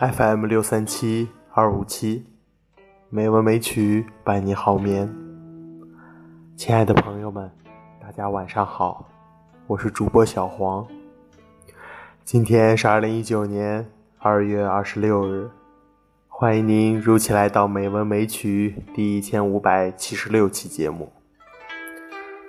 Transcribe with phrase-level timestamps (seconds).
[0.00, 2.24] FM 六三七二五七，
[3.10, 5.14] 美文美曲伴你好眠。
[6.56, 7.50] 亲爱的朋友们，
[8.00, 9.06] 大家晚上好，
[9.66, 10.86] 我是主播小黄。
[12.24, 13.86] 今天是二零一九年
[14.16, 15.50] 二月二十六日，
[16.28, 21.12] 欢迎您如期来到《美文美曲》第一千五百七十六期节目。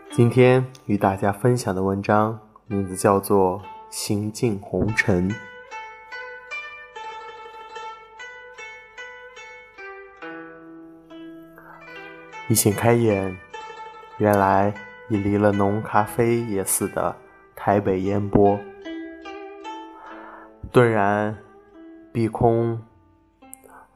[0.09, 5.29] 今天与大家分享的文章名字叫做《行尽红尘》。
[12.51, 13.33] 一醒开眼，
[14.17, 14.73] 原来
[15.07, 17.15] 已离了浓咖啡也似的
[17.55, 18.59] 台北烟波。
[20.69, 21.37] 顿然，
[22.11, 22.77] 碧空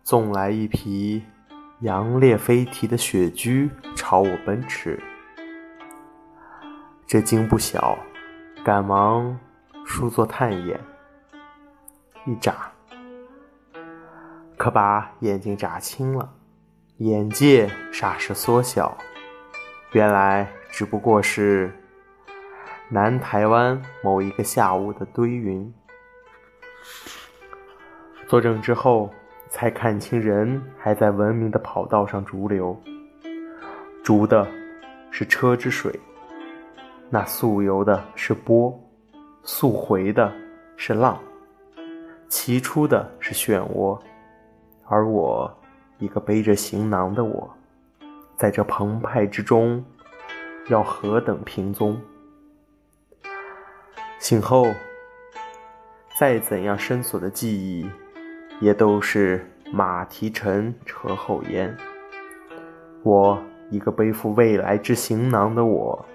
[0.04, 1.22] 纵来一匹
[1.82, 5.04] 扬烈飞蹄的雪驹朝我奔驰，
[7.06, 8.00] 这惊不小，
[8.64, 9.38] 赶忙
[9.86, 10.80] 梳作探眼，
[12.26, 12.72] 一眨，
[14.56, 16.32] 可把眼睛眨青了。
[17.00, 18.98] 眼界霎时缩小，
[19.92, 21.70] 原来只不过是
[22.88, 25.74] 南台湾某一个下午的堆云。
[28.28, 29.14] 坐正之后，
[29.50, 32.82] 才看清人还在文明的跑道上逐流，
[34.02, 34.48] 逐的
[35.12, 35.94] 是车之水，
[37.10, 38.74] 那溯游的是波，
[39.44, 40.32] 溯回的
[40.78, 41.20] 是浪，
[42.30, 44.00] 齐出的是漩涡，
[44.88, 45.54] 而我。
[45.98, 47.50] 一个背着行囊的我，
[48.36, 49.84] 在这澎湃之中，
[50.68, 51.96] 要何等平庸？
[54.20, 54.68] 醒后，
[56.20, 57.90] 再怎样深锁的记忆，
[58.60, 61.76] 也都是马蹄尘，车后烟。
[63.04, 66.06] 我一个背负未来之行囊的我，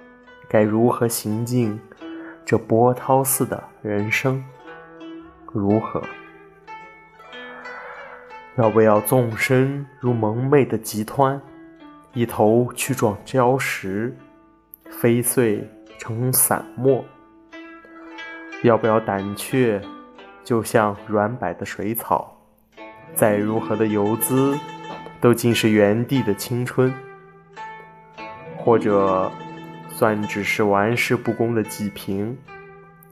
[0.48, 1.80] 该如何行进
[2.44, 4.44] 这波涛似的人生？
[5.52, 6.02] 如何？
[8.60, 11.40] 要不要纵身如蒙昧的急湍，
[12.12, 14.14] 一头去撞礁石，
[14.90, 15.66] 飞碎
[15.98, 17.02] 成散沫？
[18.62, 19.80] 要不要胆怯，
[20.44, 22.36] 就像软摆的水草，
[23.14, 24.54] 再如何的游姿，
[25.22, 26.92] 都尽是原地的青春？
[28.58, 29.32] 或者，
[29.88, 32.36] 算只是玩世不恭的几瓶，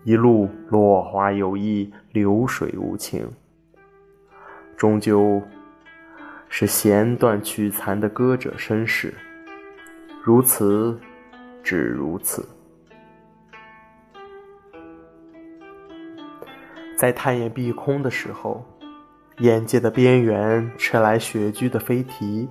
[0.05, 3.27] 一路落花有意，流水无情。
[4.79, 5.43] 终究
[6.49, 9.13] 是弦断曲残的歌者身世，
[10.23, 10.97] 如此，
[11.65, 12.49] 只如此。
[16.97, 18.65] 在探眼碧空的时候，
[19.39, 22.49] 眼界的边缘驰来雪驹的飞蹄，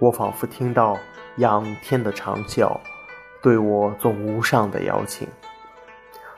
[0.00, 0.96] 我仿佛听到
[1.36, 2.74] 仰天的长啸，
[3.42, 5.28] 对我做无上的邀请。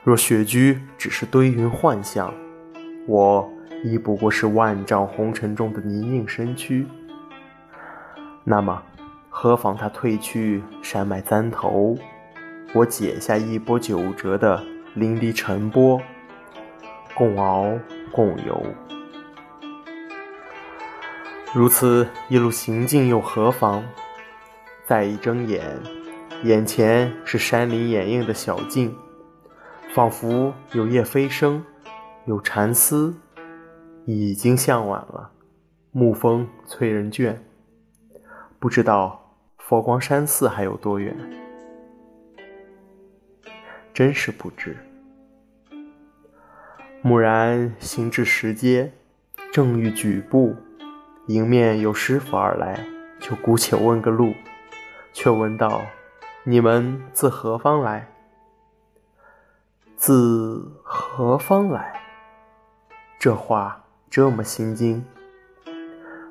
[0.03, 2.34] 若雪驹只是堆云幻象，
[3.06, 3.49] 我。
[3.87, 6.85] 亦不过是万丈红尘中的泥泞身躯，
[8.43, 8.83] 那么，
[9.31, 11.97] 何妨他褪去山脉簪头，
[12.73, 14.61] 我解下一波九折的
[14.95, 16.03] 淋漓尘波，
[17.15, 17.79] 共熬
[18.11, 18.61] 共游。
[21.55, 23.85] 如此一路行进又何妨？
[24.85, 25.63] 再一睁眼，
[26.43, 28.93] 眼前是山林掩映的小径，
[29.95, 31.65] 仿佛有叶飞声，
[32.25, 33.15] 有蝉丝。
[34.09, 35.33] 已经向晚了，
[35.91, 37.37] 暮风催人倦。
[38.61, 41.12] 不知道佛光山寺还有多远，
[43.93, 44.76] 真是不知。
[47.03, 48.93] 蓦然行至石阶，
[49.53, 50.55] 正欲举步，
[51.26, 52.87] 迎面有师傅而来，
[53.19, 54.32] 就姑且问个路，
[55.12, 55.82] 却问道
[56.47, 58.08] ：“你们自何方来
[59.99, 62.00] ？”“自何方来？”
[63.19, 63.82] 这话。
[64.17, 65.05] 这么心惊，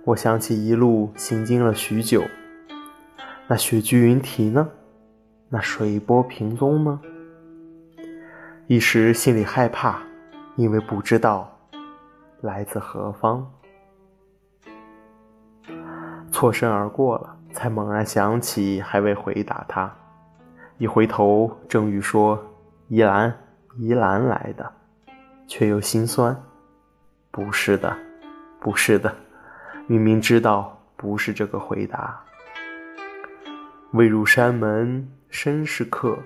[0.05, 2.23] 我想起一路行经了许久，
[3.45, 4.67] 那雪居云蹄呢？
[5.49, 6.99] 那水波平踪呢？
[8.65, 9.99] 一时心里害怕，
[10.55, 11.55] 因为不知道
[12.41, 13.47] 来自何方。
[16.31, 19.95] 错身而过了，才猛然想起，还未回答他。
[20.79, 22.43] 一回头，正欲说
[22.87, 23.31] 宜兰，
[23.77, 24.73] 宜兰来的，
[25.45, 26.35] 却又心酸。
[27.35, 27.93] 不是的，
[28.61, 29.13] 不是的，
[29.87, 32.17] 明明知道不是这个回答。
[33.91, 36.17] 未入山门身是客，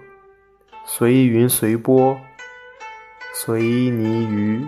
[0.85, 2.15] 随云随波，
[3.33, 4.63] 随泥鱼。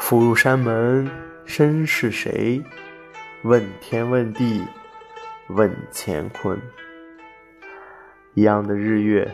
[0.00, 1.10] 复入山门
[1.46, 2.62] 身是谁？
[3.44, 4.66] 问天问地
[5.48, 6.60] 问乾坤。
[8.34, 9.26] 一样的日月，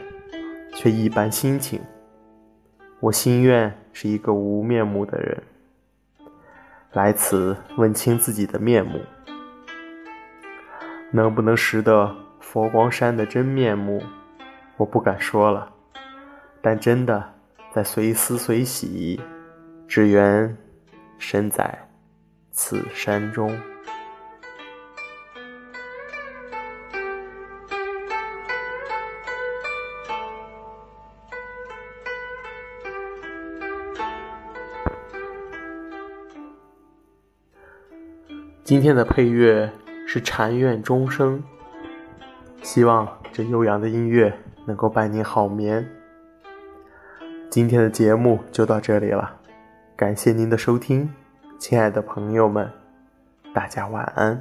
[0.77, 1.81] 却一般心情。
[3.01, 5.43] 我心愿是一个无面目的人，
[6.93, 9.01] 来此问清自己的面目。
[11.13, 14.03] 能不能识得佛光山的真面目，
[14.77, 15.73] 我不敢说了。
[16.63, 17.35] 但真的
[17.73, 19.21] 在随思随喜，
[19.89, 20.57] 只缘
[21.19, 21.89] 身在
[22.53, 23.59] 此山中。
[38.71, 39.69] 今天的配乐
[40.07, 41.43] 是禅院钟声，
[42.63, 44.33] 希望这悠扬的音乐
[44.65, 45.85] 能够伴你好眠。
[47.51, 49.41] 今天的节目就到这里了，
[49.97, 51.13] 感谢您的收听，
[51.59, 52.71] 亲爱的朋友们，
[53.53, 54.41] 大家晚安。